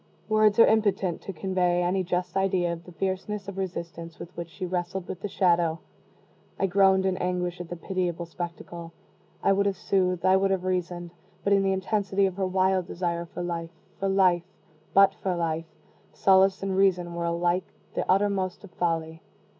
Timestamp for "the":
2.85-2.91, 5.21-5.27, 7.69-7.75, 11.61-11.71, 17.93-18.09